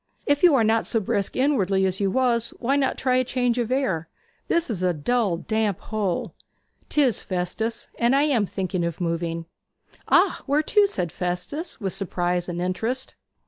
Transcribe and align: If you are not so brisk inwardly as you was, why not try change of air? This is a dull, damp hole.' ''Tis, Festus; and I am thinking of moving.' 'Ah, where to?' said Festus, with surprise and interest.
If 0.25 0.41
you 0.41 0.55
are 0.55 0.63
not 0.63 0.87
so 0.87 0.99
brisk 0.99 1.35
inwardly 1.35 1.85
as 1.85 1.99
you 1.99 2.09
was, 2.09 2.55
why 2.57 2.75
not 2.75 2.97
try 2.97 3.21
change 3.21 3.59
of 3.59 3.71
air? 3.71 4.09
This 4.47 4.67
is 4.71 4.81
a 4.81 4.93
dull, 4.95 5.37
damp 5.37 5.79
hole.' 5.79 6.33
''Tis, 6.89 7.21
Festus; 7.23 7.87
and 7.99 8.15
I 8.15 8.23
am 8.23 8.47
thinking 8.47 8.83
of 8.83 8.99
moving.' 8.99 9.45
'Ah, 10.07 10.41
where 10.47 10.63
to?' 10.63 10.87
said 10.87 11.11
Festus, 11.11 11.79
with 11.79 11.93
surprise 11.93 12.49
and 12.49 12.59
interest. 12.59 13.13